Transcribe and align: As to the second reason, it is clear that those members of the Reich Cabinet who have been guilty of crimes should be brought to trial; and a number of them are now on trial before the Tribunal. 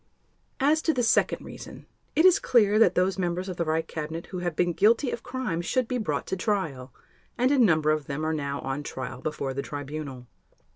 As 0.59 0.81
to 0.81 0.95
the 0.95 1.03
second 1.03 1.45
reason, 1.45 1.85
it 2.15 2.25
is 2.25 2.39
clear 2.39 2.79
that 2.79 2.95
those 2.95 3.19
members 3.19 3.47
of 3.47 3.57
the 3.57 3.65
Reich 3.65 3.87
Cabinet 3.87 4.25
who 4.25 4.39
have 4.39 4.55
been 4.55 4.73
guilty 4.73 5.11
of 5.11 5.21
crimes 5.21 5.67
should 5.67 5.87
be 5.87 5.99
brought 5.99 6.25
to 6.25 6.35
trial; 6.35 6.91
and 7.37 7.51
a 7.51 7.59
number 7.59 7.91
of 7.91 8.07
them 8.07 8.25
are 8.25 8.33
now 8.33 8.61
on 8.61 8.81
trial 8.81 9.21
before 9.21 9.53
the 9.53 9.61
Tribunal. 9.61 10.25